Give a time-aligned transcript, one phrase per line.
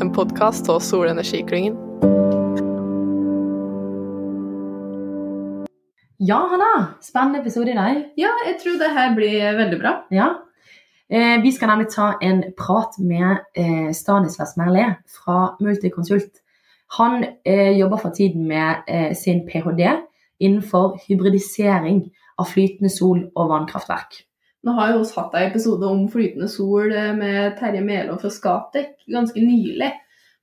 [0.00, 1.76] en podkast av Solenergiklyngen.
[6.18, 6.86] Ja, Hanna.
[7.00, 8.02] Spennende episode i dag.
[8.16, 9.92] Ja, jeg tror det her blir veldig bra.
[10.10, 10.28] Ja.
[11.08, 16.42] Eh, vi skal nemlig ta en prat med eh, Stanislas Merlé fra Multiconsult.
[16.98, 19.90] Han eh, jobber for tiden med eh, sin ph.d.
[20.40, 22.08] innenfor hybridisering
[22.38, 24.25] av flytende sol- og vannkraftverk.
[24.66, 28.32] Nå har jo vi hatt en episode om flytende sol eh, med Terje Melaa fra
[28.34, 29.92] Scatec ganske nylig.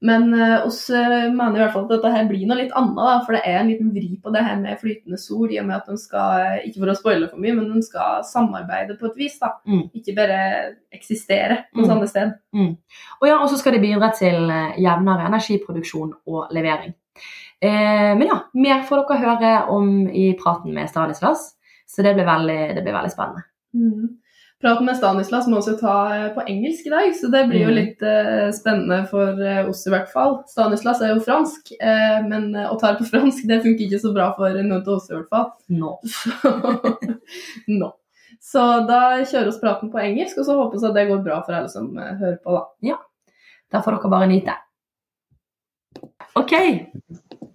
[0.03, 2.97] Men uh, oss uh, mener i hvert fall at dette her blir noe litt annet,
[2.99, 5.69] da, for det er en liten vri på det her med flytende sol, i og
[5.69, 9.07] med at de skal, ikke for å spoile for mye, men de skal samarbeide på
[9.07, 9.37] et vis.
[9.39, 9.53] da.
[9.63, 9.85] Mm.
[9.95, 10.39] Ikke bare
[10.91, 11.87] eksistere på Mm.
[11.87, 12.33] samme sted.
[12.51, 12.73] Mm.
[13.21, 16.91] Og ja, og så skal det bidra til eh, jevnere energiproduksjon og levering.
[17.63, 21.53] Eh, men ja, mer får dere høre om i praten med Stanislas,
[21.87, 23.47] så det blir veldig, det blir veldig spennende.
[23.73, 24.17] Mm.
[24.63, 27.71] Praten med Stanislas må også ta eh, på engelsk i dag, så det blir jo
[27.73, 27.75] Mm.
[27.75, 30.37] litt eh, spennende for eh, oss i hvert fall.
[30.47, 34.13] Stanislas er jo fransk, eh, men å ta det på fransk det funker ikke så
[34.15, 35.49] bra for noen av oss i hvert fall.
[35.67, 35.97] Nå.
[37.81, 37.91] no.
[38.43, 41.41] Så da kjører vi praten på engelsk, og så håper vi at det går bra
[41.43, 42.55] for alle som hører på,
[42.87, 42.97] da.
[43.71, 44.55] Da får dere bare nyte.
[46.39, 46.53] Ok,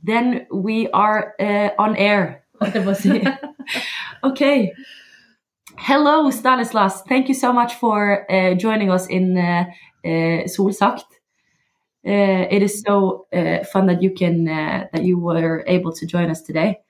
[0.06, 3.19] then we are uh, on air, holdt jeg på å si.
[4.28, 4.45] Ok.
[5.81, 7.03] Hello, Stanislas.
[7.09, 9.65] Thank you so much for uh, joining us in uh,
[10.05, 10.09] uh,
[10.45, 11.05] Solsagt.
[12.05, 16.05] Uh, it is so uh, fun that you can uh, that you were able to
[16.05, 16.81] join us today.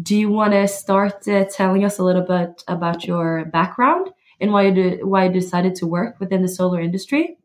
[0.00, 4.52] Do you want to start uh, telling us a little bit about your background and
[4.52, 7.36] why you do, why you decided to work within the solar industry?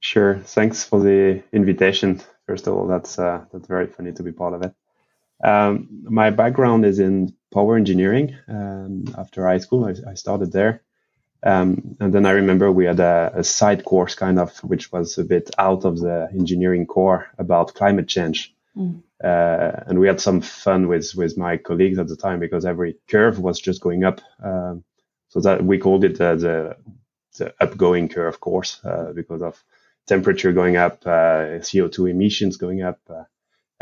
[0.00, 0.38] Sure.
[0.38, 2.22] Thanks for the invitation.
[2.46, 4.72] First of all, that's that's very funny to be part of it.
[5.42, 8.36] Um, my background is in power engineering.
[8.48, 10.82] Um, after high school, I, I started there,
[11.42, 15.18] um, and then I remember we had a, a side course, kind of, which was
[15.18, 18.54] a bit out of the engineering core about climate change.
[18.76, 19.02] Mm.
[19.22, 22.96] Uh, and we had some fun with with my colleagues at the time because every
[23.08, 24.20] curve was just going up.
[24.42, 24.84] Um,
[25.28, 26.76] so that we called it uh, the
[27.38, 29.62] the upgoing curve course uh, because of
[30.06, 33.24] temperature going up, uh, CO2 emissions going up, uh,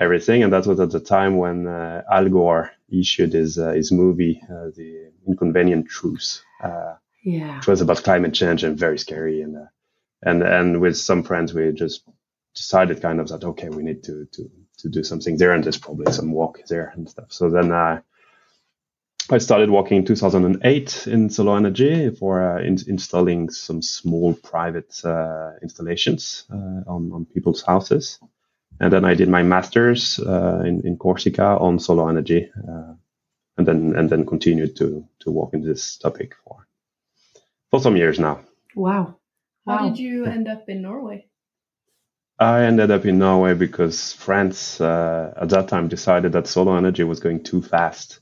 [0.03, 0.43] everything.
[0.45, 4.43] And that was at the time when uh, Al Gore issued his uh, his movie,
[4.45, 7.57] uh, The Inconvenient Truth, uh, Yeah.
[7.59, 9.43] which was about climate change and very scary.
[9.43, 9.71] And uh,
[10.23, 12.05] and and with some friends, we just
[12.55, 15.79] decided kind of that okay, we need to to to do something there, and there's
[15.79, 17.33] probably some walk there and stuff.
[17.33, 17.73] So then.
[17.73, 18.01] Uh,
[19.31, 25.05] I started walking in 2008 in solar energy for uh, in, installing some small private
[25.05, 28.19] uh, installations uh, on, on people's houses.
[28.83, 32.95] And then I did my master's uh, in, in Corsica on solar energy, uh,
[33.59, 36.67] and then and then continued to to work in this topic for
[37.71, 38.41] for some years now.
[38.77, 39.17] Wow.
[39.67, 39.91] How Wow.
[39.91, 41.29] did you end up in Norway?
[42.41, 47.05] I ended up in Norway because France uh, at that time decided that solar energy
[47.05, 48.21] was going too fast,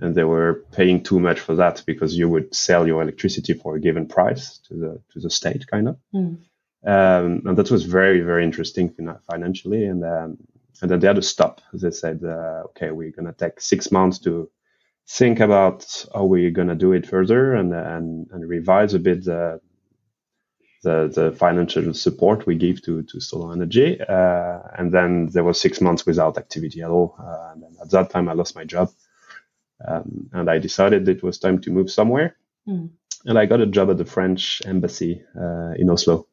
[0.00, 3.76] and they were paying too much for that because you would sell your electricity for
[3.76, 5.98] a given price to the to the state, kind of.
[6.14, 6.38] Mm.
[6.86, 8.94] Um, and that was very very interesting
[9.30, 10.38] financially, and um,
[10.80, 11.60] and then they had to stop.
[11.72, 14.50] They said, uh, okay, we're gonna take six months to
[15.08, 19.60] think about how we're gonna do it further and and and revise a bit the
[20.82, 24.00] the, the financial support we give to, to solar energy.
[24.00, 27.16] Uh, and then there was six months without activity at all.
[27.18, 28.92] Uh, and at that time, I lost my job.
[29.86, 32.36] Um, and I decided it was time to move somewhere.
[32.68, 32.90] Mm.
[33.24, 36.27] And I got a job at the French embassy uh, in Oslo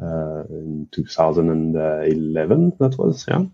[0.00, 3.44] in 2011, that was, yeah.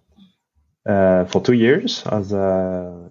[0.85, 3.09] Uh, for two years as a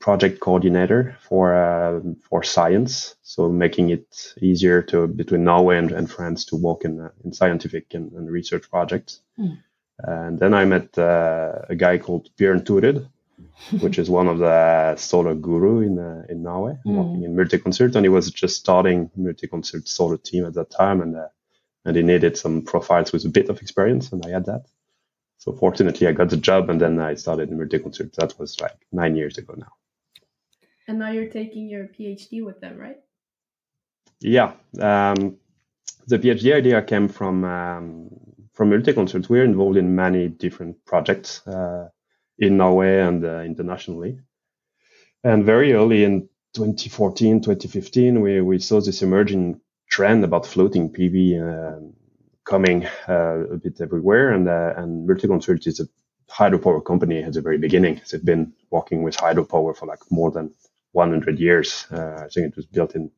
[0.00, 6.10] project coordinator for uh, for science, so making it easier to between Norway and, and
[6.10, 9.20] France to work in uh, in scientific and, and research projects.
[9.38, 9.58] Mm.
[9.98, 13.08] And then I met uh, a guy called Björn Thorud,
[13.80, 16.96] which is one of the solar guru in uh, in Norway, Mm.
[16.96, 21.16] working in Multiconsult, and he was just starting Multiconsult solar team at that time, and
[21.16, 21.28] uh,
[21.88, 24.66] and he needed some profiles with a bit of experience, and I had that.
[25.38, 28.14] So fortunately, I got the job, and then I started in Multiconsult.
[28.16, 29.72] That was like nine years ago now.
[30.86, 32.98] And now you're taking your PhD with them, right?
[34.20, 35.38] Yeah, um,
[36.06, 38.10] the PhD idea came from um,
[38.52, 39.30] from Multiconsult.
[39.30, 41.88] We're involved in many different projects uh,
[42.38, 44.18] in Norway and uh, internationally.
[45.24, 49.60] And very early in 2014, 2015, we, we saw this emerging
[49.98, 51.94] trend about floating PV um
[52.44, 54.32] coming uh, a bit everywhere.
[54.36, 55.88] And uh, and Multiconsult is a
[56.32, 58.00] hydropower company at the very beginning.
[58.10, 60.54] They've been working with hydropower for like more than
[60.92, 61.86] 100 years.
[61.92, 63.10] Uh, I think it was built in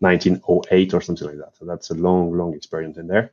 [0.00, 1.56] 1908 or something like that.
[1.58, 3.32] So that's a long, long experience in there.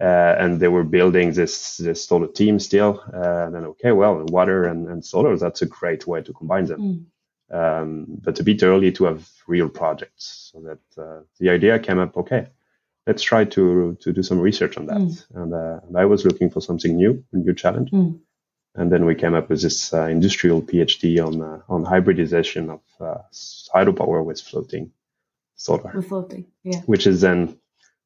[0.00, 3.02] uh, and they were building this this solar team still.
[3.14, 6.66] Uh, and then okay, well, water and, and solar that's a great way to combine
[6.66, 6.80] them.
[6.80, 7.04] Mm.
[7.50, 10.50] Um, but a bit early to have real projects.
[10.52, 12.16] So that uh, the idea came up.
[12.16, 12.48] Okay,
[13.06, 14.98] let's try to to do some research on that.
[14.98, 15.24] Mm.
[15.34, 17.90] And, uh, and I was looking for something new, a new challenge.
[17.90, 18.20] Mm.
[18.76, 22.80] And then we came up with this uh, industrial PhD on uh, on hybridization of
[23.00, 23.22] uh,
[23.74, 24.90] hydropower with floating
[25.56, 26.46] solar, We're floating.
[26.62, 26.80] Yeah.
[26.86, 27.58] which is then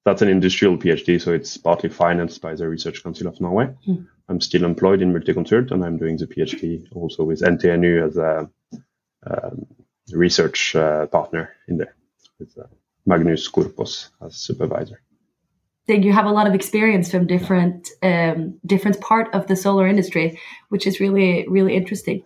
[0.05, 3.67] that's an industrial PhD, so it's partly financed by the Research Council of Norway.
[3.85, 4.05] Hmm.
[4.29, 8.51] I'm still employed in Multiconsult, and I'm doing the PhD also with NTNU as a
[9.27, 9.67] um,
[10.13, 11.95] research uh, partner in there,
[12.39, 12.65] with uh,
[13.07, 15.01] Magnus Korpås as supervisor.
[15.87, 19.87] Then you have a lot of experience from different um, different part of the solar
[19.87, 20.39] industry,
[20.69, 22.23] which is really really interesting.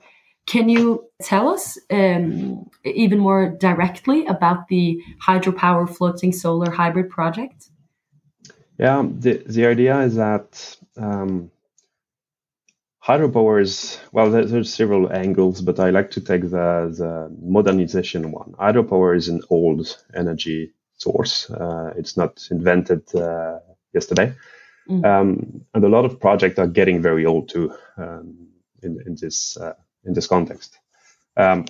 [0.47, 7.71] Can you tell us um, even more directly about the hydropower floating solar hybrid project?
[8.79, 11.52] Yeah, the the idea is that um,
[13.07, 14.31] hydropower is well.
[14.31, 18.53] There, there's several angles, but I like to take the the modernization one.
[18.59, 21.51] Hydropower is an old energy source.
[21.51, 23.59] Uh, it's not invented uh,
[23.95, 24.35] yesterday,
[24.91, 25.05] Mm.
[25.05, 28.49] um, and a lot of projects are getting very old too um,
[28.83, 30.79] in in this uh, in this context.
[31.37, 31.67] Um,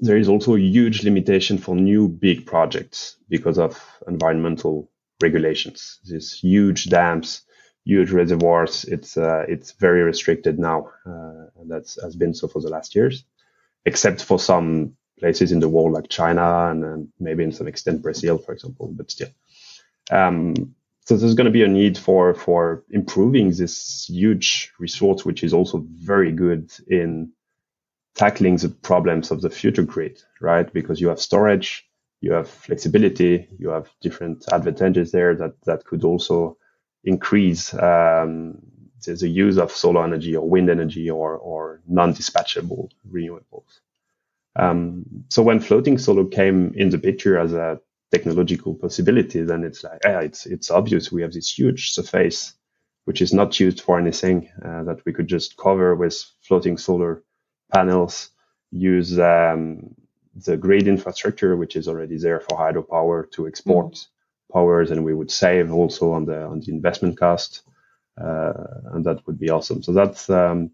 [0.00, 4.90] there is also a huge limitation for new big projects because of environmental
[5.22, 6.00] regulations.
[6.04, 7.42] These huge dams,
[7.84, 8.84] huge reservoirs.
[8.84, 12.94] It's uh, it's very restricted now, uh, and that has been so for the last
[12.94, 13.24] years,
[13.84, 18.02] except for some places in the world like China and, and maybe in some extent
[18.02, 18.92] Brazil, for example.
[18.94, 19.28] But still,
[20.10, 20.74] um,
[21.06, 25.54] so there's going to be a need for for improving this huge resource, which is
[25.54, 27.32] also very good in
[28.14, 30.70] tackling the problems of the future grid, right?
[30.70, 31.88] Because you have storage,
[32.20, 36.57] you have flexibility, you have different advantages there that that could also
[37.04, 38.58] increase um,
[39.04, 43.80] the, the use of solar energy or wind energy or or non-dispatchable renewables.
[44.56, 47.80] Um, so when floating solar came in the picture as a
[48.10, 52.54] technological possibility, then it's like, yeah, it's it's obvious we have this huge surface
[53.04, 57.22] which is not used for anything uh, that we could just cover with floating solar
[57.72, 58.30] panels,
[58.70, 59.94] use um,
[60.44, 64.06] the grid infrastructure which is already there for hydropower to export
[64.52, 67.62] powers, and we would save also on the on the investment cost,
[68.20, 68.52] uh,
[68.92, 69.82] and that would be awesome.
[69.82, 70.70] So that's um,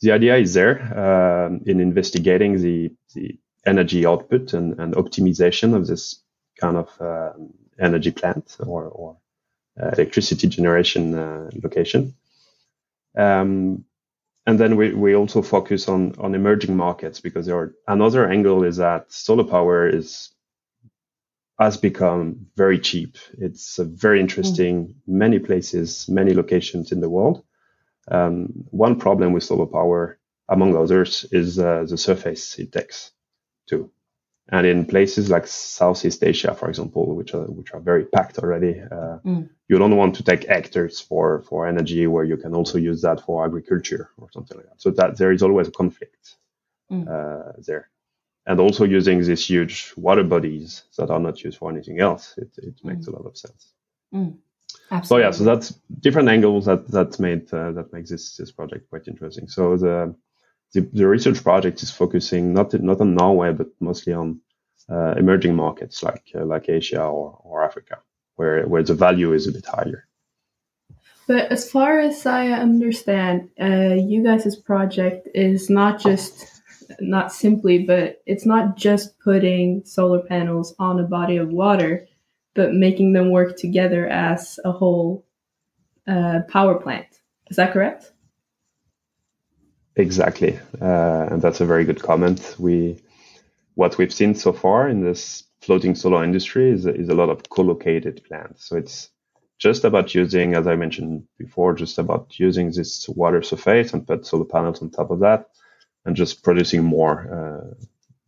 [0.00, 5.86] the idea is there um, in investigating the the energy output and, and optimization of
[5.86, 6.22] this
[6.60, 7.50] kind of um,
[7.80, 9.16] energy plant or, or
[9.80, 12.14] uh, electricity generation uh, location.
[13.16, 13.84] Um,
[14.46, 18.64] and then we, we also focus on, on emerging markets because there are another angle
[18.64, 20.30] is that solar power is
[21.58, 23.16] has become very cheap.
[23.38, 27.44] It's very interesting, many places, many locations in the world.
[28.10, 30.18] Um, one problem with solar power,
[30.48, 33.12] among others, is uh, the surface it takes
[33.68, 33.90] too.
[34.50, 38.80] And in places like Southeast Asia, for example, which are which are very packed already,
[38.80, 39.50] uh, Mm.
[39.68, 43.20] you don't want to take hectares for for energy where you can also use that
[43.22, 44.80] for agriculture or something like that.
[44.82, 46.36] So that there is always a conflict
[46.92, 47.08] Mm.
[47.08, 47.90] uh, there.
[48.44, 52.50] And also using these huge water bodies that are not used for anything else, it,
[52.58, 53.72] it makes a lot of sense.
[54.12, 54.36] So
[54.90, 55.24] Absolutely.
[55.24, 55.70] yeah, so that's
[56.00, 59.48] different angles that that made uh, that makes this this project quite interesting.
[59.48, 60.14] So the
[60.72, 64.40] the, the research project is focusing not not on Norway but mostly on
[64.90, 67.98] uh, emerging markets like uh, like Asia or, or Africa,
[68.36, 70.06] where where the value is a bit higher.
[71.26, 76.51] But as far as I understand, uh, you guys' project is not just,
[77.00, 82.06] not simply, but it's not just putting solar panels on a body of water,
[82.54, 85.26] but making them work together as a whole
[86.06, 87.06] uh, power plant.
[87.50, 88.12] Is that correct?
[89.96, 92.56] Exactly, uh, and that's a very good comment.
[92.58, 93.02] We
[93.74, 97.48] what we've seen so far in this floating solar industry is is a lot of
[97.50, 98.66] co-located plants.
[98.66, 99.10] So it's
[99.58, 104.26] just about using, as I mentioned before, just about using this water surface and put
[104.26, 105.46] solar panels on top of that,
[106.04, 107.74] and just producing more uh,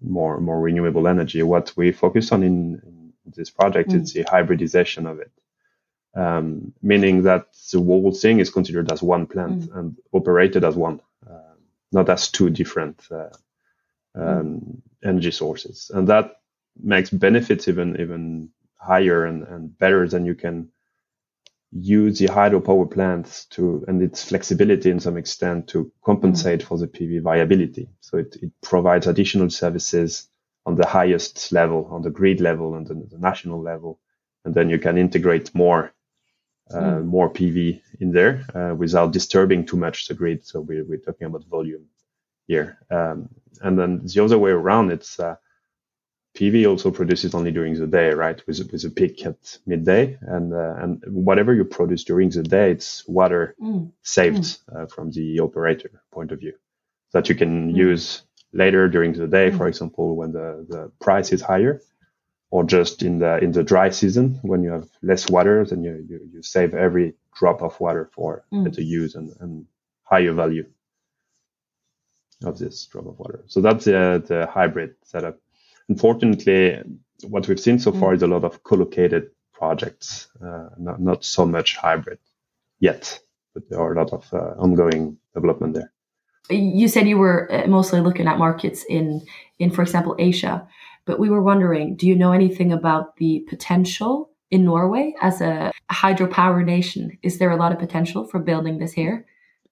[0.03, 1.43] more more renewable energy.
[1.43, 4.03] What we focus on in, in this project Mm.
[4.03, 5.33] is the hybridization of it.
[6.17, 11.01] Um, meaning that the whole thing is considered as one plant and operated as one,
[11.29, 11.55] uh,
[11.93, 13.31] not as two different uh,
[14.15, 16.37] um, energy sources, and that
[16.83, 20.71] makes benefits even even higher and, and better than you can
[21.75, 26.87] use the hydropower plants to and its flexibility in some extent to compensate for the
[26.87, 27.89] PV variability.
[28.01, 30.29] So it, it provides additional services
[30.67, 33.99] on the highest level, on the grid level and the, the national level,
[34.45, 35.93] and then you can integrate more
[36.71, 40.47] uh, more PV in there uh, without disturbing too much the grid.
[40.47, 41.85] So we're, we're talking about volume
[42.47, 42.79] here.
[42.91, 43.29] Um,
[43.61, 45.37] and then the other way around, it's uh,
[46.37, 48.41] PV also produces only during the day, right?
[48.47, 52.73] With, with a peak at midday, and uh, and whatever you produce during the day,
[52.73, 53.93] it's water Mm.
[54.03, 56.55] saved uh, from the operator point of view,
[57.13, 58.23] that you can use
[58.53, 61.83] later during the day, for example, when the, the price is higher,
[62.51, 66.05] or just in the in the dry season when you have less water, then you
[66.09, 68.65] you, you save every drop of water for Mm.
[68.65, 69.67] better use and, and
[70.05, 70.67] higher value
[72.45, 73.45] of this drop of water.
[73.49, 75.39] So that's the the hybrid setup.
[75.89, 76.83] Unfortunately,
[77.29, 81.45] what we've seen so far is a lot of co-located projects, uh, not not so
[81.47, 82.19] much hybrid
[82.81, 83.21] yet,
[83.55, 85.93] but there are a lot of uh, ongoing development there.
[86.51, 89.23] You said you were uh, mostly looking at markets in,
[89.59, 90.67] in, for example, Asia.
[91.07, 95.71] But we were wondering, do you know anything about the potential in Norway as a
[95.91, 97.19] hydropower nation?
[97.23, 99.27] Is there a lot of potential for building this here?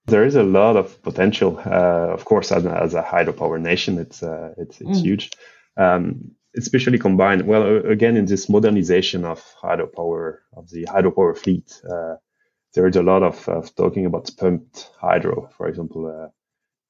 [0.07, 1.59] There is a lot of potential.
[1.65, 5.03] Uh, of course, as a, as a hydropower nation, it's uh, it's it's Mm.
[5.03, 5.31] huge.
[5.77, 12.17] Um, especially combined, well, again in this modernization of hydropower of the hydropower fleet, uh,
[12.75, 16.29] there is a lot of, of talking about pumped hydro, for example, uh,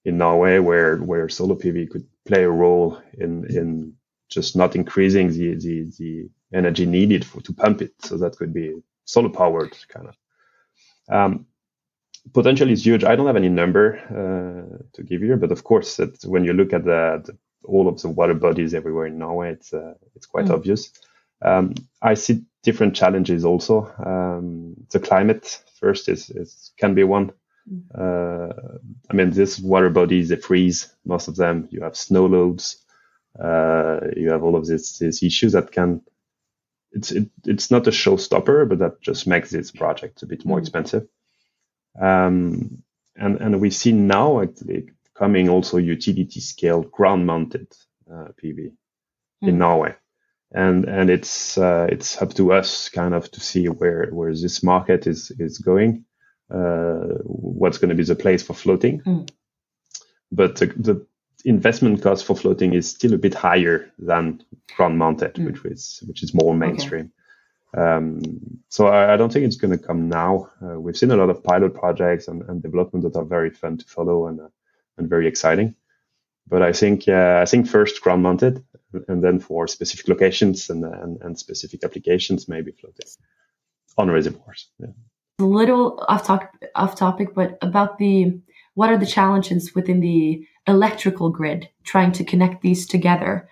[0.05, 3.95] in Norway, where where solar PV could play a role in in
[4.31, 7.93] just not increasing the the, the energy needed for, to pump it.
[8.01, 8.75] So that could be
[9.05, 10.17] solar powered kind of.
[11.09, 11.47] Um,
[12.33, 13.05] potential is huge.
[13.05, 16.53] I don't have any number uh, to give you, but of course, that when you
[16.53, 20.26] look at the, the all of the water bodies everywhere in Norway, it's uh, it's
[20.26, 20.54] quite Mm.
[20.54, 20.90] obvious.
[21.42, 23.92] Um, I see different challenges also.
[24.04, 27.33] Um, the climate first is, is can be one.
[27.95, 28.52] Uh,
[29.11, 31.69] I mean, these water bodies they freeze most of them.
[31.71, 32.85] You have snow loads.
[33.38, 36.02] Uh, you have all of these these issues that can.
[36.92, 40.59] It's it, it's not a showstopper, but that just makes this project a bit more
[40.59, 40.61] Mm.
[40.61, 41.09] expensive.
[42.00, 42.83] Um,
[43.16, 44.90] and and we see now actually
[45.23, 47.69] coming also utility scale ground mounted
[48.12, 48.59] uh, PV
[49.43, 49.59] in Mm.
[49.59, 49.95] Norway,
[50.52, 54.62] and and it's uh, it's up to us kind of to see where where this
[54.62, 56.05] market is is going,
[56.50, 57.19] uh,
[57.61, 59.00] what's going to be the place for floating.
[59.02, 59.29] Mm.
[60.31, 61.07] But the, the
[61.45, 64.45] investment cost for floating is still a bit higher than
[64.76, 65.45] ground mounted, Mm.
[65.47, 67.12] which is which is more mainstream.
[67.76, 68.21] Um,
[68.69, 70.50] so I, I don't think it's going to come now.
[70.62, 73.79] Uh, we've seen a lot of pilot projects and, and development that are very fun
[73.79, 74.49] to follow and uh,
[75.02, 75.75] and very exciting.
[76.49, 78.64] But I think uh, I think first ground mounted,
[79.09, 83.06] and then for specific locations and and, and specific applications, maybe floating
[83.99, 84.68] on reservoirs.
[84.78, 84.88] Yeah.
[85.38, 88.40] A little off topic, off topic, but about the
[88.75, 93.49] what are the challenges within the electrical grid trying to connect these together?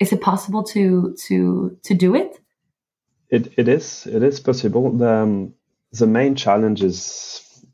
[0.00, 2.38] Is it possible to to to do it?
[3.30, 4.92] It it is it is possible.
[4.92, 5.54] The um,
[5.92, 7.64] the main challenge is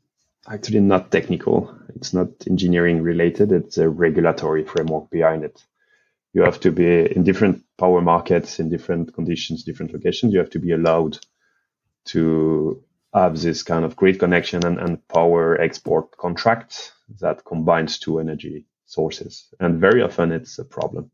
[0.47, 1.75] actually not technical.
[1.95, 3.51] It's not engineering related.
[3.51, 5.63] It's a regulatory framework behind it.
[6.33, 10.33] You have to be in different power markets, in different conditions, different locations.
[10.33, 11.19] You have to be allowed
[12.05, 12.83] to
[13.13, 18.65] have this kind of grid connection and, and power export contract that combines two energy
[18.85, 19.53] sources.
[19.59, 21.11] And very often it's a problem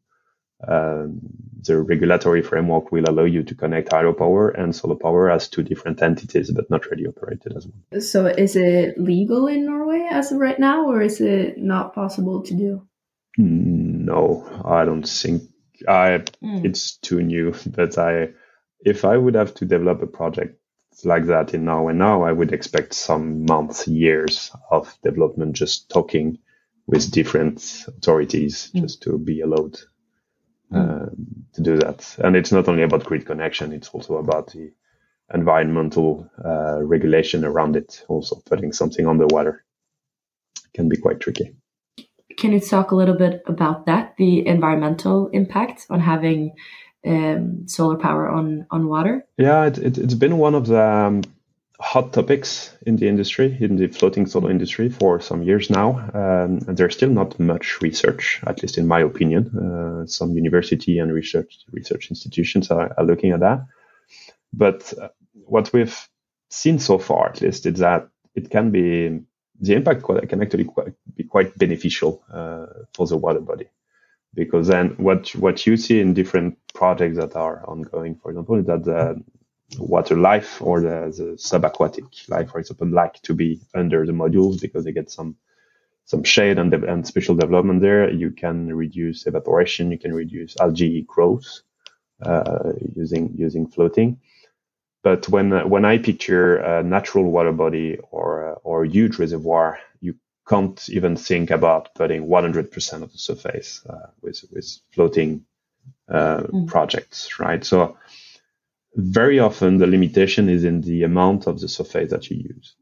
[0.67, 6.01] the regulatory framework will allow you to connect hydropower and solar power as two different
[6.01, 8.01] entities, but not really operated as one.
[8.01, 12.41] So is it legal in Norway as of right now, or is it not possible
[12.43, 12.81] to do?
[13.37, 15.43] No, I don't think
[15.87, 16.23] I.
[16.43, 16.65] Mm.
[16.65, 17.53] It's too new.
[17.67, 18.29] But I,
[18.81, 20.59] if I would have to develop a project
[21.05, 26.39] like that in Norway now, I would expect some months, years of development, just talking
[26.87, 28.81] with different authorities, Mm.
[28.81, 29.77] just to be allowed
[30.71, 32.15] um, to do that.
[32.19, 34.71] And it's not only about grid connection; it's also about the
[35.33, 38.03] environmental uh, regulation around it.
[38.07, 39.63] Also, putting something on the water
[40.73, 41.55] can be quite tricky.
[42.37, 46.53] Can you talk a little bit about that, the environmental impact on having
[47.05, 49.25] um, solar power on on water?
[49.37, 51.21] Yeah, it, it, it's been one of the um,
[51.79, 55.91] hot topics in the industry, in the floating solar industry, for some years now.
[56.13, 59.47] Um, and there's still not much research, at least in my opinion.
[59.57, 63.65] Uh, some university and research research institutions are, are looking at that.
[64.51, 65.97] But uh, what we've
[66.49, 69.21] seen so far, at least, is that it can be
[69.61, 73.67] the impact can actually quite, be quite beneficial uh, for the water body
[74.33, 78.65] because then what what you see in different projects that are ongoing, for example, is
[78.65, 79.21] that the
[79.77, 84.61] water life or the, the subaquatic life, for example, like to be under the modules
[84.61, 85.35] because they get some
[86.05, 88.11] some shade and, de- and special development there.
[88.11, 91.61] You can reduce evaporation, you can reduce algae growth
[92.23, 94.19] uh, using using floating.
[95.03, 100.15] but when when I picture a natural water body or or a huge reservoir, you
[100.47, 105.45] can't even think about putting 100% of the surface uh, with with floating
[106.09, 106.67] uh, mm.
[106.67, 107.63] projects, right?
[107.65, 107.97] So
[108.95, 112.75] very often the limitation is in the amount of the surface that you use,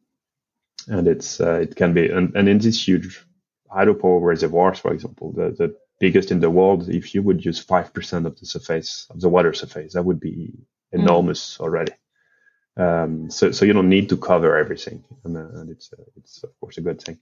[0.88, 3.26] and it's uh, it can be and, and in these huge
[3.70, 7.94] hydropower reservoirs, for example, the, the biggest in the world, if you would use five
[7.94, 10.54] percent of the surface of the water surface, that would be
[10.94, 11.00] mm.
[11.00, 11.62] enormous mm.
[11.62, 11.94] already.
[12.78, 16.44] Um, so, so you don't need to cover everything, and, uh, and it's uh, it's
[16.44, 17.18] of course a good thing.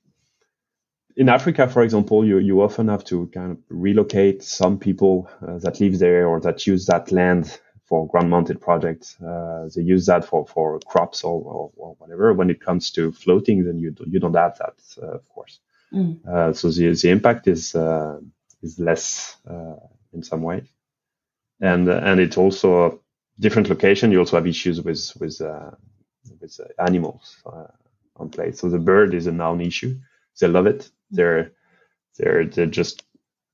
[1.18, 5.58] In Africa, for example, you you often have to kind of relocate some people uh,
[5.60, 9.20] that live there or that use that land for ground mounted projects.
[9.22, 12.34] Uh, they use that for, for crops or, or, or, whatever.
[12.34, 15.60] When it comes to floating, then you, do, you don't have that, uh, of course.
[15.94, 16.26] Mm.
[16.28, 18.20] Uh, so the, the impact is, uh,
[18.64, 19.76] is less uh,
[20.14, 20.64] in some way.
[21.62, 22.92] And, and it's also a
[23.40, 24.12] different location.
[24.12, 25.72] You also have issues with, with, uh,
[26.42, 27.38] with animals
[28.16, 28.60] on place.
[28.60, 30.00] So the bird is a known issue.
[30.40, 30.90] They love it.
[31.12, 31.52] They're,
[32.18, 33.04] they're, they're just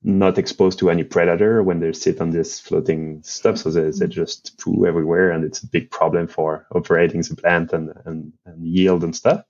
[0.04, 3.58] not exposed to any predator when they sit on this floating stuff.
[3.58, 7.72] So they, they just poo everywhere and it's a big problem for operating the plant
[7.72, 9.44] and, and, and yield and stuff.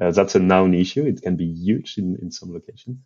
[0.00, 1.04] Uh, that's a known issue.
[1.04, 2.98] It can be huge in, in some locations.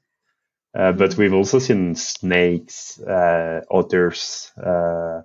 [0.78, 5.23] Uh, but we've also seen snakes, uh, otters, uh,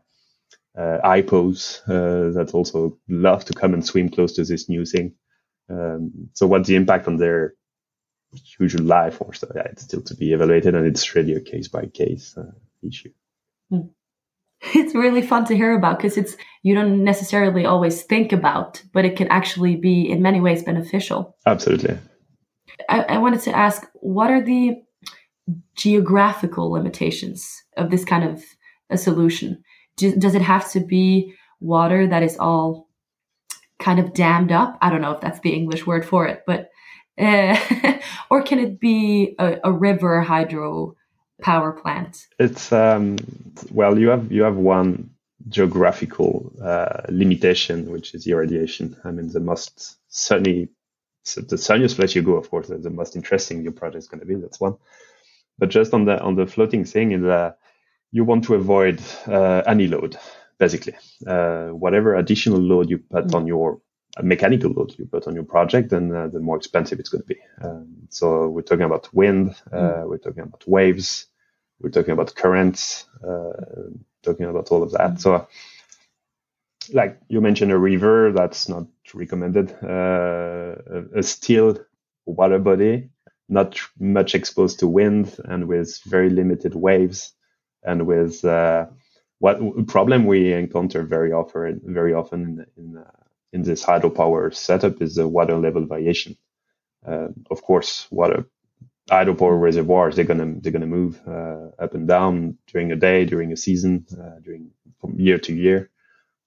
[0.77, 5.13] uh, hippos uh, that also love to come and swim close to this new thing.
[5.70, 7.56] Um, so what's the impact on their
[8.60, 11.68] usual life or so yeah, it's still to be evaluated and it's really a case
[11.68, 12.52] by case uh,
[12.86, 13.12] issue.
[13.70, 13.88] Hmm.
[14.62, 19.06] it's really fun to hear about because it's you don't necessarily always think about but
[19.06, 21.36] it can actually be in many ways beneficial.
[21.46, 21.98] Absolutely.
[22.90, 24.82] I, I wanted to ask what are the
[25.76, 28.44] geographical limitations of this kind of
[28.90, 29.64] a solution?
[29.98, 32.88] Do, does it have to be water that is all
[33.80, 34.78] kind of dammed up?
[34.82, 36.70] I don't know if that's the english word for it but
[37.18, 37.55] uh,
[38.31, 40.96] or can it be a, a, river hydro
[41.41, 42.27] power plant?
[42.39, 43.17] It's um,
[43.72, 45.11] well, you have you have one
[45.50, 48.96] geographical uh, limitation, which is irradiation.
[49.03, 50.70] I mean, the most sunny,
[51.24, 54.22] so the sunniest place you go, of course, the most interesting your project is going
[54.22, 54.35] to be.
[54.35, 54.77] That's one.
[55.59, 57.51] But just on the on the floating thing is uh,
[58.11, 60.17] you want to avoid uh, any load,
[60.57, 60.96] basically.
[61.27, 63.35] Uh, whatever additional load you put mm-hmm.
[63.35, 63.81] on your
[64.22, 67.28] mechanical load you put on your project, then uh, the more expensive it's going to
[67.28, 67.40] be.
[67.62, 70.10] Um, so we're talking about wind, uh, mm.
[70.10, 71.28] we're talking about waves,
[71.80, 73.54] we're talking about currents, uh,
[74.24, 75.12] talking about all of that.
[75.12, 75.22] Mm.
[75.22, 75.48] So,
[76.94, 79.72] like you mentioned, a river that's not recommended.
[79.84, 81.78] Uh, a, a still
[82.26, 83.10] water body,
[83.48, 87.34] not much exposed to wind, and with very limited waves,
[87.84, 88.88] and with uh,
[89.40, 93.21] what problem we encounter very often, very often in, in uh,
[93.53, 96.37] in this hydropower setup is the water level variation.
[97.07, 98.46] Uh, of course, water
[99.09, 103.51] hydropower reservoirs they're gonna they're gonna move uh, up and down during a day, during
[103.51, 105.90] a season, uh, during from year to year,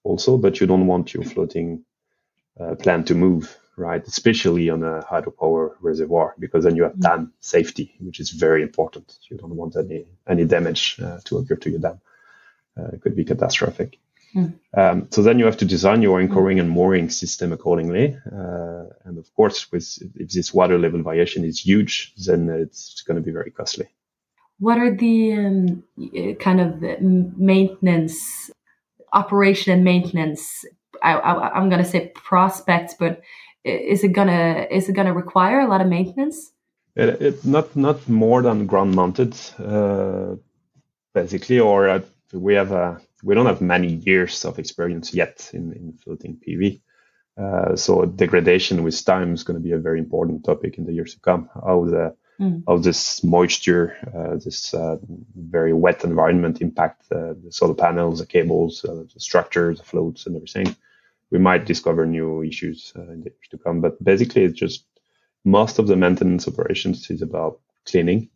[0.03, 0.37] also.
[0.37, 1.85] But you don't want your floating
[2.59, 4.05] uh, plant to move, right?
[4.07, 9.17] Especially on a hydropower reservoir, because then you have dam safety, which is very important.
[9.29, 12.01] You don't want any any damage uh, to occur to your dam.
[12.77, 13.99] Uh, it could be catastrophic.
[14.35, 14.59] Mm.
[14.75, 18.17] Um, so then you have to design your anchoring and mooring system accordingly.
[18.25, 23.15] Uh, and of course, with if this water level variation is huge, then it's going
[23.15, 23.87] to be very costly.
[24.59, 25.83] What are the um,
[26.39, 26.81] kind of
[27.37, 28.51] maintenance,
[29.13, 30.65] operation and maintenance?
[31.01, 33.21] I, am going to say prospects, but
[33.65, 36.51] is it gonna is it gonna require a lot of maintenance?
[36.95, 40.35] It, it not not more than ground mounted, uh,
[41.13, 45.73] basically, or uh, we have a we don't have many years of experience yet in,
[45.73, 46.81] in floating PV.
[47.37, 50.93] Uh, so degradation with time is going to be a very important topic in the
[50.93, 51.49] years to come.
[51.53, 52.63] How the mm.
[52.67, 54.97] how this moisture, uh, this uh,
[55.35, 60.27] very wet environment impact uh, the solar panels, the cables, uh, the structures, the floats,
[60.27, 60.75] and everything.
[61.31, 63.81] We might discover new issues uh, in the years to come.
[63.81, 64.85] But basically, it's just
[65.43, 68.29] most of the maintenance operations is about cleaning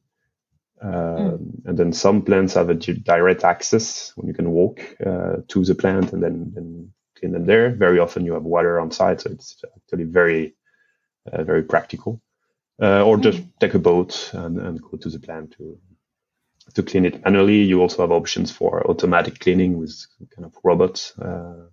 [0.87, 1.65] mm.
[1.65, 5.75] And then some plants have a direct access when you can walk uh, to the
[5.75, 7.71] plant and then, then clean them there.
[7.71, 10.55] Very often you have water on site, so it's actually very,
[11.31, 12.21] uh, very practical.
[12.81, 13.23] Uh, or mm.
[13.23, 15.77] just take a boat and, and go to the plant to
[16.75, 17.63] to clean it manually.
[17.63, 21.17] You also have options for automatic cleaning with kind of robots.
[21.17, 21.67] Uh,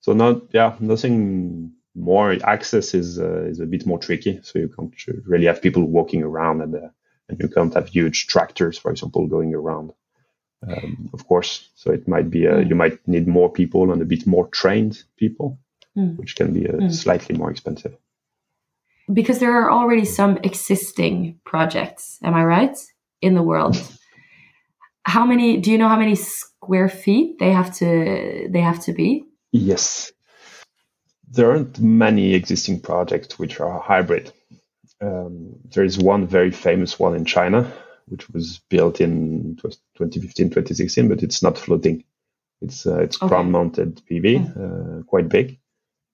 [0.00, 2.36] so not yeah nothing more.
[2.44, 4.94] Access is uh, is a bit more tricky, so you can't
[5.26, 6.88] really have people walking around and uh,
[7.28, 9.92] and you can't have huge tractors, for example, going around.
[10.66, 11.68] um, of course.
[11.76, 15.04] So it might be a, you might need more people and a bit more trained
[15.16, 15.58] people,
[15.96, 16.16] Mm.
[16.18, 17.96] which can be uh, slightly more expensive.
[19.12, 22.76] Because there are already some existing projects, am I right,
[23.20, 23.76] in the world?
[25.02, 25.56] How many?
[25.56, 29.24] Do you know how many square feet they have to they have to be?
[29.52, 30.12] Yes.
[31.30, 34.32] There aren't many existing projects which are hybrid.
[35.00, 37.72] Um, there is one very famous one in China,
[38.06, 42.04] which was built in 2015, 2016, but it's not floating.
[42.60, 43.28] It's uh, it's Okay.
[43.28, 45.58] ground mounted PV, uh, quite big,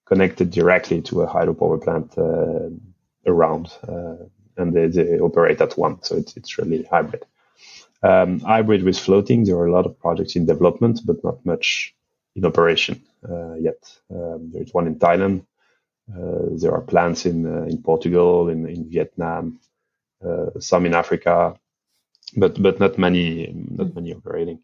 [0.05, 2.69] connected directly to a hydropower plant uh,
[3.25, 4.25] around, uh,
[4.57, 7.25] and they, they operate at one, so it's it's really hybrid.
[8.03, 11.95] Um, hybrid with floating, there are a lot of projects in development, but not much
[12.35, 13.81] in operation uh, yet.
[14.11, 15.45] Um, there's one in Thailand.
[16.13, 19.59] Uh, there are plants in uh, in Portugal, in in Vietnam,
[20.25, 21.55] uh, some in Africa,
[22.37, 24.61] but but not many not many operating.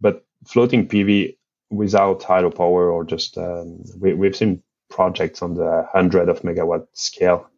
[0.00, 1.36] But floating PV
[1.70, 7.48] without hydropower or just um, we, we've seen projects on the hundred of megawatt scale.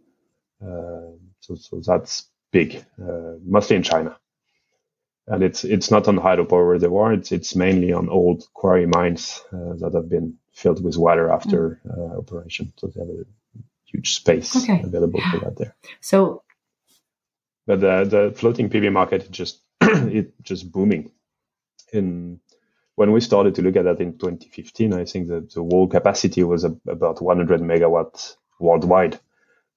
[0.62, 4.16] Uh, so so that's big, uh, mostly in China
[5.28, 7.12] and it's it's not on hydropower reservoir.
[7.14, 11.80] It's it's mainly on old quarry mines uh, that have been filled with water after
[11.88, 12.72] uh, operation.
[12.78, 13.24] So they have a
[13.86, 14.82] huge space Okay.
[14.82, 15.76] available for that there.
[16.00, 16.42] So
[17.66, 21.12] But the the floating PV market is just it just booming.
[21.92, 22.40] In
[22.96, 26.44] when we started to look at that in 2015, I think that the whole capacity
[26.44, 29.20] was a, about 100 megawatts worldwide,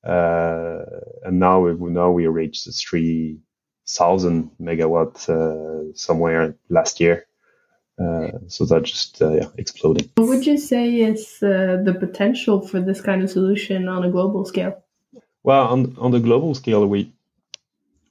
[0.06, 0.84] uh,
[1.24, 2.74] and now we now we reached the
[3.88, 7.26] 3,000 megawatt uh, somewhere last year.
[8.00, 10.10] Uh, so that just uh, yeah, exploding.
[10.16, 14.12] What would you say is uh, the potential for this kind of solution on a
[14.12, 14.84] global scale?
[15.44, 17.14] Well, on on the global scale, we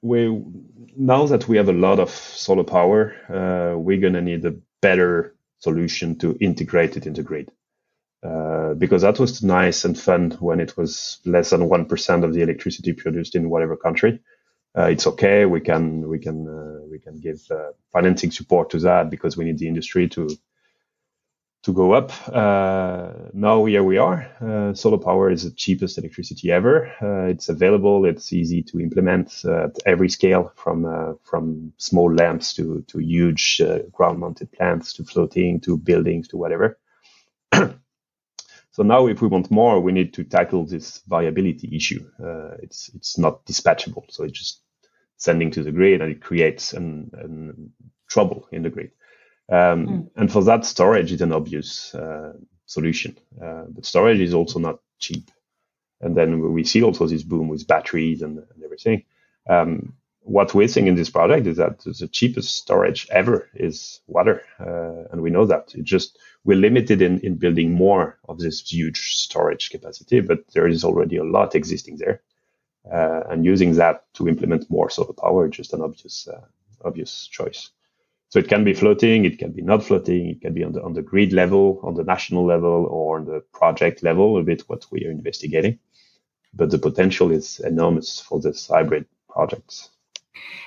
[0.00, 0.42] we
[0.96, 5.34] now that we have a lot of solar power, uh, we're gonna need a better
[5.58, 7.50] solution to integrate it into grid.
[8.22, 12.32] Uh, because that was nice and fun when it was less than one percent of
[12.32, 14.18] the electricity produced in whatever country.
[14.76, 15.46] Uh, it's okay.
[15.46, 19.44] We can we can uh, we can give uh, financing support to that because we
[19.44, 20.28] need the industry to
[21.64, 22.12] to go up.
[22.28, 24.30] Uh, now here we are.
[24.40, 26.86] Uh, solar power is the cheapest electricity ever.
[27.02, 28.06] Uh, it's available.
[28.06, 34.52] It's easy to implement at every scale, from from small lamps to to huge ground-mounted
[34.52, 36.78] plants to floating to buildings to whatever.
[38.74, 42.04] so now, if we want more, we need to tackle this variability issue.
[42.18, 44.62] Uh, it's it's not dispatchable, so it's just
[45.16, 47.72] sending to the grid, and it creates an, an
[48.08, 48.90] trouble in the grid.
[49.48, 52.32] Um, And for that, storage is an obvious uh,
[52.66, 53.16] solution.
[53.40, 55.30] Uh, but storage is also not cheap.
[56.00, 59.04] And then we see also this boom with batteries and, and everything.
[59.48, 64.42] Um, what we're seeing in this project is that the cheapest storage ever is water.
[64.58, 65.74] Uh, and we know that.
[65.74, 70.66] It just, we're limited in, in building more of this huge storage capacity, but there
[70.66, 72.22] is already a lot existing there.
[72.90, 76.40] Uh, and using that to implement more solar power is just an obvious, uh,
[76.84, 77.70] obvious choice.
[78.30, 80.82] So it can be floating, it can be not floating, it can be on the
[80.82, 84.62] on the grid level, on the national level, or on the project level, a bit
[84.66, 85.78] what we are investigating.
[86.52, 89.90] But the potential is enormous for this hybrid projects.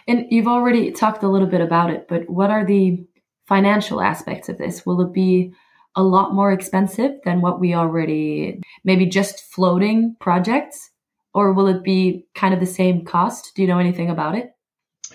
[0.07, 3.05] And you've already talked a little bit about it, but what are the
[3.47, 4.85] financial aspects of this?
[4.85, 5.53] Will it be
[5.95, 10.91] a lot more expensive than what we already maybe just floating projects?
[11.33, 13.53] Or will it be kind of the same cost?
[13.55, 14.53] Do you know anything about it?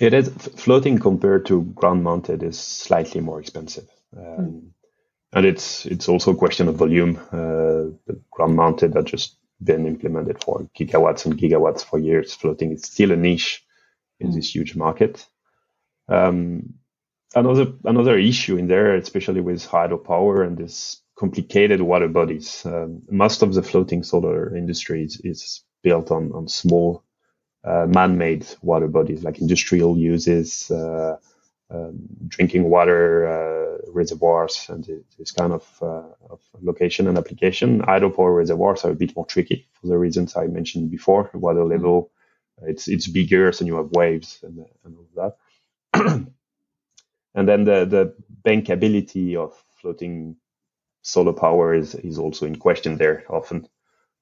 [0.01, 3.88] It is floating compared to ground mounted is slightly more expensive.
[4.17, 4.73] Um,
[5.35, 7.17] And it's it's also a question of volume.
[7.33, 12.35] Uh, the ground mounted that just been implemented for gigawatts and gigawatts for years.
[12.35, 13.65] Floating is still a niche
[14.23, 15.27] in this huge market.
[16.09, 16.75] Um,
[17.35, 22.65] another another issue in there, especially with hydropower and this complicated water bodies.
[22.67, 27.05] Um, most of the floating solar industry is, is built on on small
[27.65, 31.17] uh, man-made water bodies like industrial uses, uh,
[31.71, 34.85] um, drinking water uh, reservoirs, and
[35.19, 37.81] this kind of, uh, of location and application.
[37.81, 41.31] Hydropower reservoirs are a bit more tricky for the reasons I mentioned before.
[41.35, 42.11] Water level,
[42.66, 45.35] it's it's bigger, so you have waves and, and all
[45.94, 46.07] that.
[47.35, 50.37] and then the the bankability of floating
[51.03, 53.68] solar power is is also in question there often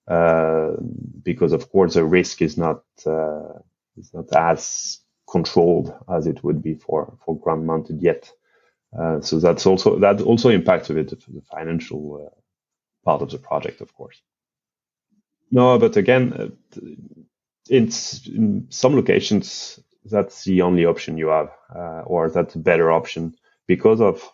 [0.09, 0.72] uh,
[1.22, 3.59] because of course the risk is not uh,
[3.96, 5.00] is not as
[5.31, 8.31] controlled as it would be for for ground mounted yet.
[8.98, 12.40] Uh, so that's also that also impacts a bit the financial uh,
[13.05, 14.20] part of the project, of course.
[15.50, 16.57] No, but again,
[17.68, 22.90] it's in some locations that's the only option you have, uh, or that's a better
[22.90, 23.35] option
[23.66, 24.29] because of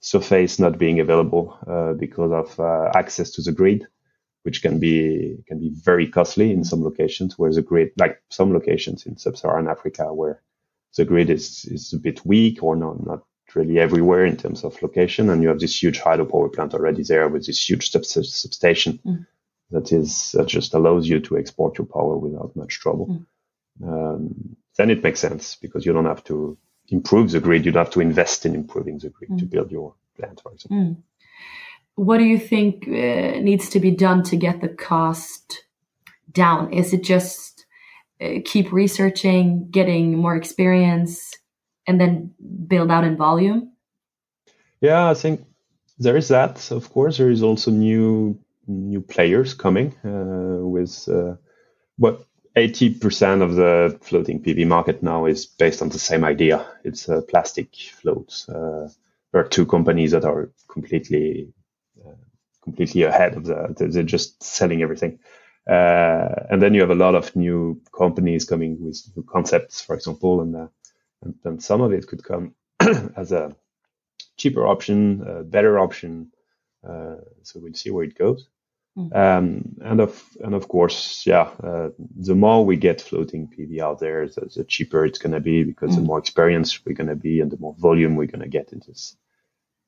[0.00, 3.86] surface not being available, uh, because of uh, access to the grid,
[4.44, 8.52] which can be can be very costly in some locations, where the grid, like some
[8.52, 10.40] locations in sub-Saharan Africa, where
[10.96, 14.80] the grid is is a bit weak or not not really everywhere in terms of
[14.82, 19.00] location, and you have this huge hydropower plant already there with this huge sub- substation
[19.04, 19.26] Mm.
[19.70, 23.06] That is that just allows you to export your power without much trouble.
[23.80, 23.88] Mm.
[23.88, 26.56] Um, then it makes sense because you don't have to
[26.88, 29.50] improve the grid; you don't have to invest in improving the grid to Mm.
[29.50, 30.76] build your plant, for example.
[30.76, 30.96] Mm.
[31.94, 35.64] What do you think uh, needs to be done to get the cost
[36.32, 36.72] down?
[36.72, 37.66] Is it just
[38.20, 41.34] uh, keep researching, getting more experience,
[41.86, 42.34] and then
[42.66, 43.72] build out in volume?
[44.80, 45.44] Yeah, I think
[45.98, 46.70] there is that.
[46.70, 48.38] Of course, there is also new
[48.70, 51.34] new players coming uh, with uh,
[51.98, 52.24] what
[52.56, 56.64] eighty percent of the floating PV market now is based on the same idea.
[56.84, 58.48] It's uh, plastic floats.
[58.48, 58.88] Uh,
[59.32, 61.52] there are two companies that are completely
[62.04, 62.14] uh,
[62.62, 63.76] completely ahead of that.
[63.76, 65.18] They're just selling everything.
[65.68, 69.94] Uh, and then you have a lot of new companies coming with new concepts, for
[69.94, 70.68] example, and,
[71.22, 72.54] and, and some of it could come
[73.16, 73.54] as a
[74.36, 76.32] cheaper option, a better option.
[76.82, 78.48] So we'll see where it goes.
[79.00, 79.16] Mm.
[79.16, 84.00] Um, and of and of course, yeah, uh, the more we get floating PV out
[84.00, 86.06] there, the, the cheaper it's going to be because the Mm.
[86.06, 88.80] more experienced we're going to be and the more volume we're going to get in
[88.86, 89.16] this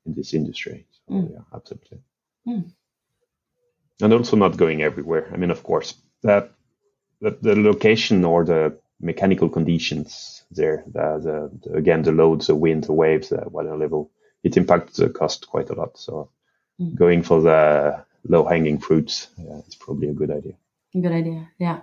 [0.07, 0.87] in this industry.
[1.09, 1.33] So Mm.
[1.33, 2.01] yeah, absolutely.
[2.49, 2.73] Mm.
[4.03, 5.31] And also not going everywhere.
[5.33, 6.53] I mean, of course, that
[7.21, 11.21] the, the location or the mechanical conditions there, the,
[11.63, 14.11] the, the again the loads, the wind, the waves, the water level,
[14.45, 15.99] it impacts the cost quite a lot.
[15.99, 16.31] So
[16.81, 16.95] Mm.
[16.97, 20.55] going for the low hanging fruits yeah, is probably a good idea.
[20.95, 21.51] Good idea.
[21.59, 21.81] Yeah.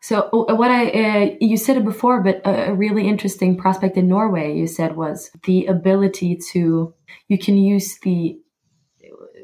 [0.00, 3.96] So uh, what I uh, you said it before, but a, a really interesting prospect
[3.96, 6.94] in Norway you said was the ability to
[7.28, 8.38] you can use the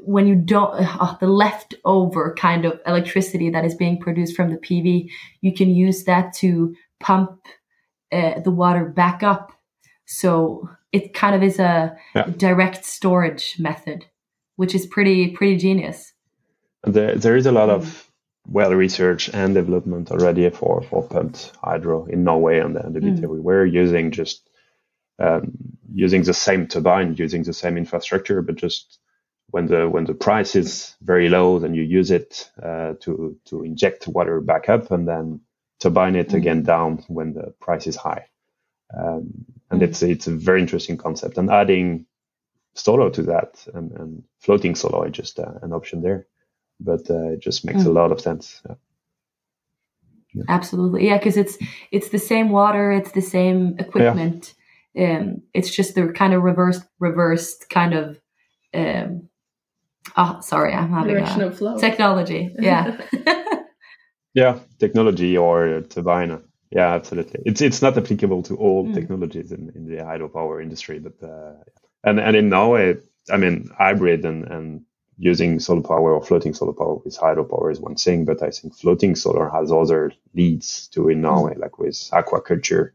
[0.02, 4.56] when you don't uh, the leftover kind of electricity that is being produced from the
[4.56, 5.10] PV,
[5.42, 7.46] you can use that to pump
[8.10, 9.52] uh, the water back up.
[10.06, 12.26] So it kind of is a Yeah.
[12.38, 14.06] direct storage method,
[14.58, 16.12] which is pretty pretty genius.
[16.84, 18.10] There, there is a lot of
[18.48, 23.20] well research and development already for, for pumped hydro in Norway and, and a bit
[23.20, 23.24] Mm.
[23.24, 24.48] everywhere using just
[25.20, 25.52] um,
[25.94, 28.98] using the same turbine, using the same infrastructure, but just
[29.50, 33.64] when the when the price is very low, then you use it uh, to to
[33.64, 35.40] inject water back up and then
[35.80, 36.34] turbine it Mm.
[36.34, 38.26] again down when the price is high.
[38.98, 39.84] Um, and Mm.
[39.84, 41.38] it's it's a very interesting concept.
[41.38, 42.06] And adding
[42.74, 46.26] solar to that and, and floating solo is just uh, an option there
[46.80, 47.94] but uh, it just makes a Mm.
[47.94, 48.62] lot of sense.
[50.34, 50.44] Yeah.
[50.48, 51.56] Absolutely, yeah, because it's
[51.90, 54.54] it's the same water, it's the same equipment.
[54.96, 58.20] Um, it's just the kind of reversed, reversed kind of.
[58.74, 59.28] Um,
[60.16, 61.78] oh, sorry, I'm having Direction a of flow.
[61.78, 62.54] technology.
[62.60, 62.96] Yeah,
[64.34, 66.42] yeah, technology or turbine.
[66.70, 67.40] Yeah, absolutely.
[67.46, 68.94] It's it's not applicable to all Mm.
[68.94, 71.54] technologies in, in the hydropower industry, but uh,
[72.04, 72.96] and and in Norway,
[73.30, 74.84] I mean, hybrid and and
[75.18, 78.74] using solar power or floating solar power with hydropower is one thing, but I think
[78.76, 82.92] floating solar has other leads to in Norway, like with aquaculture,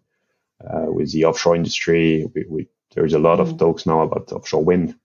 [0.64, 2.26] uh, with the offshore industry.
[2.34, 3.58] We, we, there's a lot of Mm.
[3.58, 4.96] talks now about offshore wind,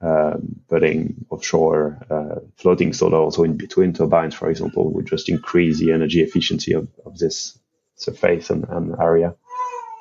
[0.00, 5.78] um, putting offshore uh, floating solar also in between turbines, for example, would just increase
[5.80, 7.58] the energy efficiency of, of this
[7.96, 9.34] surface and, and area.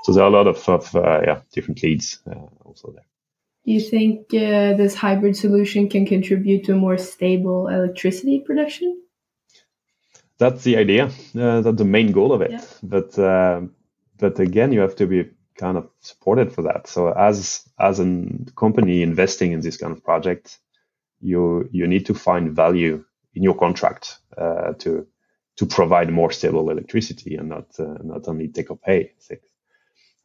[0.03, 3.05] So there are a lot of, of uh, yeah, different leads uh, also there.
[3.65, 9.01] Do you think uh, this hybrid solution can contribute to more stable electricity production?
[10.41, 11.05] that's the idea.
[11.39, 12.51] Uh, that's the main goal of it.
[12.51, 12.65] Yeah.
[12.81, 13.61] But uh,
[14.17, 16.87] but again, you have to be kind of supported for that.
[16.87, 18.07] So as as a
[18.55, 20.57] company investing in this kind of project,
[21.19, 25.05] you you need to find value in your contract uh, to
[25.57, 29.45] to provide more stable electricity and not uh, not only take or pay things.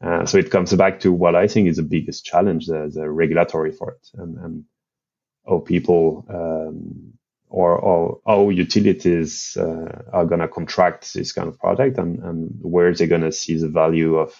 [0.03, 3.09] Uh, so it comes back to what I think is the biggest challenge, the, the
[3.09, 4.65] regulatory for it, and, and
[5.47, 7.13] how people um,
[7.49, 12.51] or, or how utilities uh, are going to contract this kind of product, and, and
[12.61, 14.33] where they're going to see the value of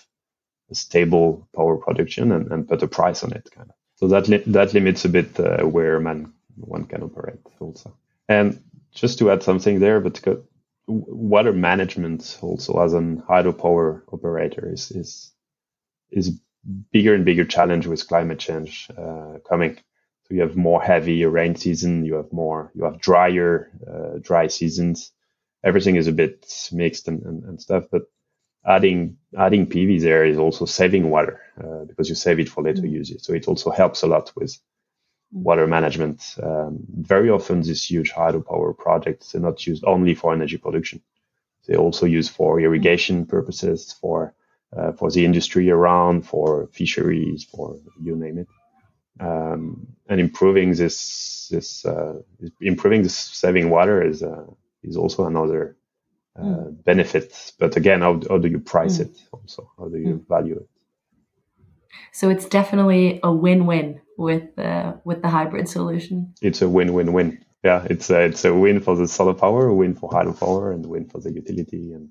[0.74, 3.76] stable power production and, and put a price on it, kind of.
[3.96, 7.98] So that li- that limits a bit uh, where man one can operate also.
[8.28, 8.62] And
[8.93, 10.22] just to add something there, but
[10.88, 15.32] water management also as an hydropower operator is is
[16.12, 16.39] is
[16.91, 19.76] bigger and bigger challenge with climate change uh, coming.
[20.26, 24.48] So you have more heavy rain season, you have more, you have drier, uh, dry
[24.48, 25.12] seasons.
[25.63, 27.86] Everything is a bit mixed and, and, and stuff.
[27.91, 28.04] But
[28.65, 32.84] adding adding PV there is also saving water uh, because you save it for later
[32.84, 32.91] Mm.
[32.91, 33.13] use.
[33.24, 34.58] So it also helps a lot with
[35.32, 36.36] water management.
[36.41, 41.02] Um, very often, these huge hydropower projects are not used only for energy production.
[41.67, 44.34] They also use for irrigation purposes, for
[44.76, 48.48] uh, for the industry around, for fisheries, for you name it.
[49.20, 52.22] Um, and improving this this uh,
[52.62, 54.46] improving this saving water is uh,
[54.84, 55.76] is also another
[56.40, 57.54] uh, benefit.
[57.58, 59.06] But again, how, how do you price Mm.
[59.06, 59.18] it?
[59.32, 60.70] Also, how do you value it?
[62.12, 66.34] So it's definitely a win-win with uh, with the hybrid solution.
[66.42, 67.44] It's a win-win-win.
[67.64, 70.86] Yeah, it's a, it's a win for the solar power, a win for hydropower, and
[70.86, 72.10] a win for the utility, and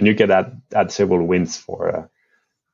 [0.00, 2.06] and you can add add several wins for uh,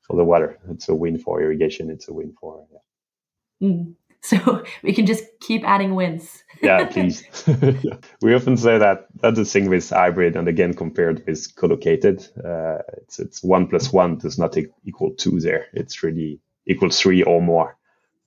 [0.02, 0.58] for the water.
[0.70, 1.90] It's a win for irrigation.
[1.90, 3.68] It's a win for yeah.
[3.68, 3.94] Mm.
[4.22, 6.42] So we can just keep adding wins.
[6.60, 7.22] yeah, please.
[8.22, 12.78] we often say that that's the thing with hybrid, and again, compared with co-located, uh,
[12.96, 15.38] it's it's one plus one does not equal two.
[15.38, 17.76] There, it's really equal three or more.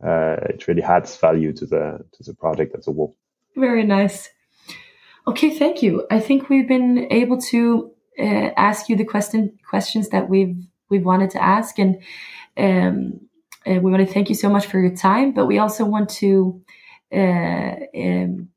[0.02, 3.18] Uh, it really adds value to the to the project as a whole.
[3.58, 4.30] Very nice.
[5.28, 6.08] Okay, thank you.
[6.10, 10.56] I think we've been able to uh, ask you the question questions that we've
[10.90, 12.02] we've wanted to ask, and
[12.58, 13.20] um,
[13.66, 15.34] uh, we want to thank you so much for your time.
[15.34, 16.62] But we also want to
[17.14, 18.50] uh, um,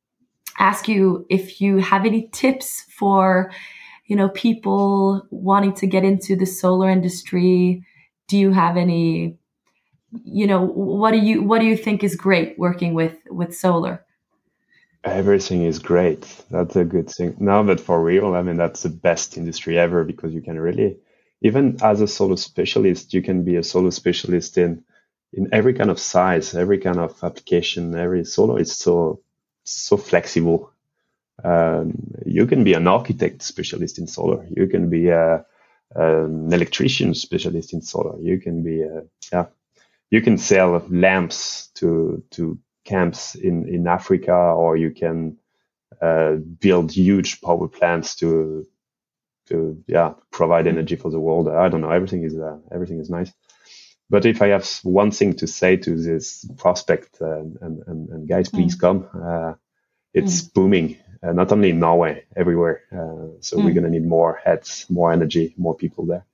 [0.59, 3.53] ask you if you have any tips for
[4.07, 7.85] you know people wanting to get into the solar industry.
[8.29, 9.37] Do you have any?
[10.25, 14.05] You know, what do you what do you think is great working with with solar?
[15.05, 16.23] Everything is great.
[16.51, 17.37] That's a good thing.
[17.41, 20.97] Now, but for real, I mean, that's the best industry ever because you can really,
[21.41, 24.85] even as a solar specialist, you can be a solar specialist in
[25.33, 27.97] in every kind of size, every kind of application.
[27.97, 29.23] Every solar is so
[29.65, 30.73] so flexible.
[31.43, 31.95] Um,
[32.27, 34.47] you can be an architect specialist in solar.
[34.57, 35.45] You can be a,
[35.97, 38.21] an electrician specialist in solar.
[38.21, 39.47] You can be a, yeah,
[40.11, 45.39] you can sell lamps to to camps in, in Africa, or you can
[46.03, 48.67] uh, build huge power plants to
[49.49, 51.49] to yeah provide energy for the world.
[51.49, 51.91] I don't know.
[51.91, 53.33] Everything is uh, everything is nice.
[54.11, 58.29] But if I have one thing to say to this prospect uh, and, and, and
[58.29, 59.09] guys, please come.
[59.15, 59.55] Uh,
[60.15, 62.83] it's booming, uh, not only in Norway, everywhere.
[62.93, 63.75] Uh, so we're Mm.
[63.75, 66.27] going to need more heads, more energy, more people there.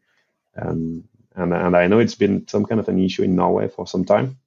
[0.57, 1.05] Um,
[1.37, 4.05] and, and I know it's been some kind of an issue in Norway for some
[4.05, 4.39] time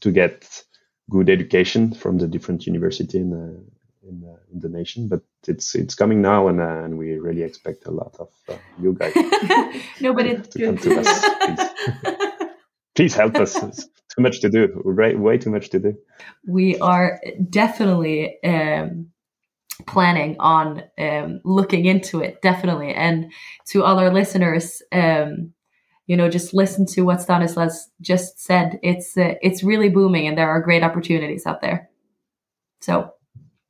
[0.00, 0.64] to get
[1.10, 5.74] good education from the different university in the, in the, in the nation, but it's
[5.74, 9.12] it's coming now, and uh, and we really expect a lot of uh, you guys
[10.00, 11.26] no, but it's to come to us.
[11.46, 12.14] Please,
[12.94, 13.56] please help us.
[13.62, 14.82] It's too much to do.
[14.84, 15.96] Way, way too much to do.
[16.46, 19.10] we are definitely um,
[19.86, 23.32] planning on um, looking into it definitely and
[23.66, 25.52] to all our listeners um,
[26.10, 27.74] you know just listen to what stanislas
[28.10, 31.78] just said it's uh, it's really booming and there are great opportunities out there
[32.86, 32.94] so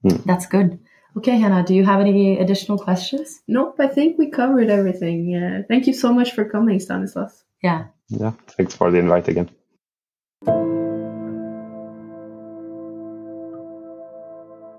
[0.02, 0.16] Hmm.
[0.30, 0.78] that's good
[1.18, 5.20] okay hannah do you have any additional questions Nope, I think we covered everything.
[5.40, 7.44] Uh, thank you so much for coming, Stanislas.
[7.62, 7.80] yeah
[8.22, 8.32] Yeah.
[8.56, 9.48] Thanks for the invite again.